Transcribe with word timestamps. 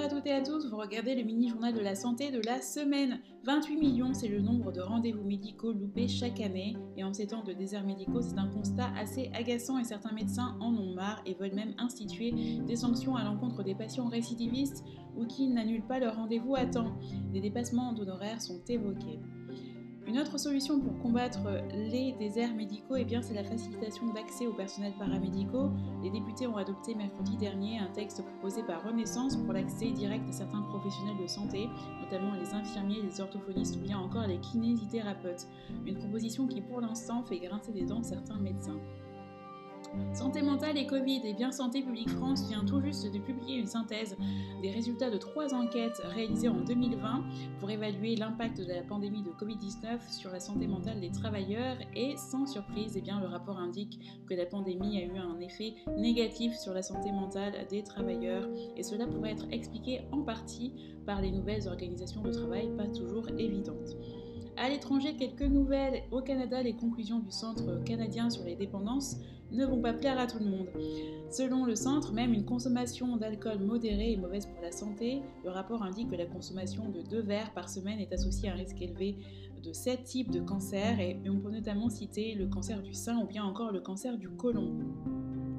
à 0.00 0.08
toutes 0.08 0.26
et 0.26 0.32
à 0.32 0.42
tous, 0.42 0.68
vous 0.68 0.76
regardez 0.76 1.14
le 1.14 1.22
mini-journal 1.22 1.72
de 1.72 1.80
la 1.80 1.94
santé 1.94 2.30
de 2.30 2.40
la 2.44 2.60
semaine. 2.60 3.20
28 3.44 3.76
millions, 3.76 4.12
c'est 4.12 4.28
le 4.28 4.40
nombre 4.40 4.70
de 4.70 4.80
rendez-vous 4.80 5.24
médicaux 5.24 5.72
loupés 5.72 6.06
chaque 6.06 6.40
année. 6.40 6.76
Et 6.96 7.04
en 7.04 7.14
ces 7.14 7.28
temps 7.28 7.42
de 7.42 7.52
déserts 7.52 7.84
médicaux, 7.84 8.20
c'est 8.20 8.38
un 8.38 8.48
constat 8.48 8.90
assez 8.98 9.30
agaçant 9.32 9.78
et 9.78 9.84
certains 9.84 10.12
médecins 10.12 10.56
en 10.60 10.74
ont 10.74 10.94
marre 10.94 11.22
et 11.24 11.34
veulent 11.34 11.54
même 11.54 11.74
instituer 11.78 12.32
des 12.66 12.76
sanctions 12.76 13.16
à 13.16 13.24
l'encontre 13.24 13.62
des 13.62 13.74
patients 13.74 14.08
récidivistes 14.08 14.84
ou 15.16 15.24
qui 15.24 15.48
n'annulent 15.48 15.86
pas 15.86 15.98
leur 15.98 16.16
rendez-vous 16.16 16.54
à 16.56 16.66
temps. 16.66 16.92
Des 17.32 17.40
dépassements 17.40 17.92
d'honoraires 17.92 18.42
sont 18.42 18.60
évoqués. 18.68 19.20
Une 20.06 20.20
autre 20.20 20.38
solution 20.38 20.78
pour 20.78 20.96
combattre 21.00 21.40
les 21.74 22.12
déserts 22.12 22.54
médicaux, 22.54 22.94
eh 22.94 23.06
c'est 23.22 23.34
la 23.34 23.42
facilitation 23.42 24.06
d'accès 24.12 24.46
aux 24.46 24.52
personnels 24.52 24.94
paramédicaux. 24.96 25.70
Les 26.00 26.10
députés 26.10 26.46
ont 26.46 26.56
adopté 26.56 26.94
mercredi 26.94 27.36
dernier 27.36 27.80
un 27.80 27.88
texte 27.88 28.22
proposé 28.22 28.62
par 28.62 28.84
Renaissance 28.84 29.34
pour 29.34 29.52
l'accès 29.52 29.90
direct 29.90 30.28
à 30.28 30.32
certains 30.32 30.62
professionnels 30.62 31.20
de 31.20 31.26
santé, 31.26 31.68
notamment 32.04 32.34
les 32.34 32.54
infirmiers, 32.54 33.02
les 33.02 33.20
orthophonistes 33.20 33.76
ou 33.76 33.80
bien 33.80 33.98
encore 33.98 34.28
les 34.28 34.38
kinésithérapeutes. 34.38 35.48
Une 35.84 35.98
proposition 35.98 36.46
qui 36.46 36.60
pour 36.60 36.80
l'instant 36.80 37.24
fait 37.24 37.40
grincer 37.40 37.72
des 37.72 37.84
dents 37.84 38.04
certains 38.04 38.38
médecins. 38.38 38.78
Santé 40.12 40.42
mentale 40.42 40.78
et 40.78 40.86
Covid, 40.86 41.20
et 41.24 41.34
bien 41.34 41.52
Santé 41.52 41.82
publique 41.82 42.10
France 42.10 42.48
vient 42.48 42.64
tout 42.64 42.80
juste 42.80 43.12
de 43.12 43.18
publier 43.18 43.56
une 43.56 43.66
synthèse 43.66 44.16
des 44.62 44.70
résultats 44.70 45.10
de 45.10 45.18
trois 45.18 45.54
enquêtes 45.54 46.00
réalisées 46.04 46.48
en 46.48 46.60
2020 46.60 47.24
pour 47.60 47.70
évaluer 47.70 48.16
l'impact 48.16 48.58
de 48.58 48.72
la 48.72 48.82
pandémie 48.82 49.22
de 49.22 49.30
Covid-19 49.30 50.10
sur 50.10 50.30
la 50.30 50.40
santé 50.40 50.66
mentale 50.66 51.00
des 51.00 51.10
travailleurs 51.10 51.76
et 51.94 52.16
sans 52.16 52.46
surprise, 52.46 52.96
et 52.96 53.00
bien, 53.00 53.20
le 53.20 53.26
rapport 53.26 53.58
indique 53.58 54.00
que 54.26 54.34
la 54.34 54.46
pandémie 54.46 54.98
a 54.98 55.04
eu 55.04 55.18
un 55.18 55.38
effet 55.40 55.74
négatif 55.96 56.56
sur 56.56 56.72
la 56.72 56.82
santé 56.82 57.12
mentale 57.12 57.66
des 57.68 57.82
travailleurs 57.82 58.48
et 58.76 58.82
cela 58.82 59.06
pourrait 59.06 59.32
être 59.32 59.46
expliqué 59.50 60.02
en 60.12 60.22
partie 60.22 60.72
par 61.06 61.20
les 61.20 61.30
nouvelles 61.30 61.68
organisations 61.68 62.22
de 62.22 62.32
travail 62.32 62.68
pas 62.76 62.86
toujours 62.86 63.28
évidentes. 63.38 63.96
À 64.58 64.70
l'étranger, 64.70 65.16
quelques 65.16 65.42
nouvelles. 65.42 66.02
Au 66.10 66.22
Canada, 66.22 66.62
les 66.62 66.74
conclusions 66.74 67.18
du 67.18 67.30
Centre 67.30 67.84
canadien 67.84 68.30
sur 68.30 68.44
les 68.44 68.56
dépendances 68.56 69.16
ne 69.52 69.66
vont 69.66 69.80
pas 69.80 69.92
plaire 69.92 70.18
à 70.18 70.26
tout 70.26 70.38
le 70.38 70.46
monde. 70.46 70.68
Selon 71.30 71.64
le 71.66 71.74
centre, 71.76 72.12
même 72.12 72.32
une 72.32 72.44
consommation 72.44 73.16
d'alcool 73.16 73.58
modérée 73.58 74.12
est 74.12 74.16
mauvaise 74.16 74.46
pour 74.46 74.60
la 74.62 74.72
santé. 74.72 75.22
Le 75.44 75.50
rapport 75.50 75.82
indique 75.82 76.10
que 76.10 76.16
la 76.16 76.26
consommation 76.26 76.88
de 76.88 77.02
deux 77.02 77.20
verres 77.20 77.52
par 77.52 77.68
semaine 77.68 78.00
est 78.00 78.12
associée 78.12 78.48
à 78.48 78.54
un 78.54 78.56
risque 78.56 78.80
élevé 78.80 79.18
de 79.62 79.72
sept 79.72 80.04
types 80.04 80.30
de 80.30 80.40
cancers 80.40 81.00
et 81.00 81.20
on 81.28 81.38
peut 81.38 81.50
notamment 81.50 81.90
citer 81.90 82.34
le 82.34 82.46
cancer 82.46 82.82
du 82.82 82.94
sein 82.94 83.18
ou 83.18 83.26
bien 83.26 83.44
encore 83.44 83.72
le 83.72 83.80
cancer 83.80 84.16
du 84.16 84.28
côlon. 84.30 84.72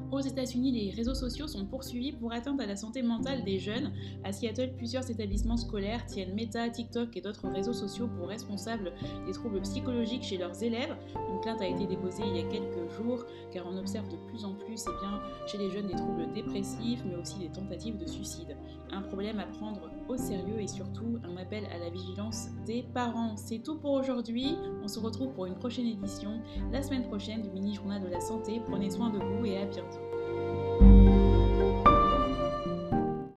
Aux 0.10 0.22
États-Unis, 0.22 0.72
les 0.72 0.92
réseaux 0.92 1.14
sociaux 1.14 1.48
sont 1.48 1.66
poursuivis 1.66 2.14
pour 2.14 2.32
atteindre 2.32 2.64
à 2.64 2.66
la 2.66 2.78
santé 2.78 3.02
mentale 3.02 3.44
des 3.44 3.60
jeunes. 3.60 3.92
À 4.24 4.32
Seattle, 4.32 4.72
plusieurs 4.78 5.10
établissements 5.12 5.58
scolaires 5.58 6.06
tiennent 6.06 6.34
Meta, 6.34 6.70
TikTok 6.70 7.18
et 7.18 7.22
d'autres 7.22 7.50
réseaux 7.50 7.74
sociaux 7.74 8.08
pour 8.18 8.30
responsables 8.30 8.94
des 9.26 9.34
troubles 9.34 9.62
psychologiques 9.62 10.24
chez 10.24 10.38
leurs 10.38 10.64
élèves. 10.64 10.96
Une 11.30 11.42
plainte 11.42 11.62
a 11.62 11.68
été 11.68 11.86
déposée 11.86 12.24
il 12.26 12.38
y 12.38 12.40
a 12.40 12.50
quelques 12.50 12.90
jours 12.96 13.26
car 13.52 13.66
on 13.68 13.78
observe 13.78 14.08
de 14.08 14.16
plus 14.30 14.46
en 14.46 14.54
plus 14.54 14.86
eh 14.88 15.02
bien, 15.02 15.20
chez 15.46 15.58
les 15.58 15.70
jeunes 15.70 15.88
des 15.88 15.96
troubles 15.96 16.32
dépressifs 16.32 17.04
mais 17.06 17.16
aussi 17.16 17.40
des 17.40 17.50
tentatives 17.50 17.98
de 17.98 18.06
suicide. 18.06 18.56
Un 18.92 19.02
problème 19.02 19.40
à 19.40 19.46
prendre 19.46 19.82
au 20.08 20.16
sérieux 20.16 20.62
et 20.62 20.68
surtout 20.68 21.20
un 21.26 21.36
appel 21.36 21.66
à 21.66 21.80
la 21.80 21.90
vigilance 21.90 22.48
des 22.66 22.84
parents. 22.94 23.36
C'est 23.36 23.60
tout 23.60 23.78
pour 23.78 23.92
aujourd'hui. 23.92 24.56
On 24.82 24.88
se 24.88 25.00
retrouve 25.00 25.34
pour 25.34 25.48
une 25.48 25.56
prochaine 25.56 25.88
édition 25.88 26.40
la 26.72 26.82
semaine 26.82 27.04
prochaine 27.04 27.42
du 27.42 27.50
mini 27.50 27.76
journal 27.76 28.02
de 28.02 28.08
la 28.08 28.22
santé. 28.22 28.62
Prenez 28.66 28.90
soin 28.90 29.10
de 29.10 29.20
vous 29.20 29.46
et 29.46 29.58
à 29.58 29.66
bientôt. 29.66 30.07